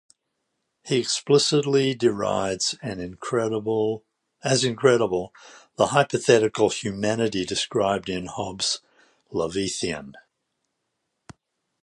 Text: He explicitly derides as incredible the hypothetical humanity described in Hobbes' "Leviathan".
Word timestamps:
He 0.83 0.97
explicitly 0.99 1.93
derides 1.93 2.75
as 2.81 3.03
incredible 3.03 4.03
the 4.43 5.85
hypothetical 5.91 6.69
humanity 6.71 7.45
described 7.45 8.09
in 8.09 8.25
Hobbes' 8.25 8.81
"Leviathan". 9.29 10.15